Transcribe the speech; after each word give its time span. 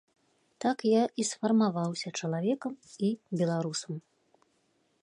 Так 0.63 0.77
я 0.91 1.03
і 1.23 1.25
сфармаваўся 1.31 2.13
чалавекам 2.19 2.73
і 3.11 3.13
беларусам. 3.43 3.95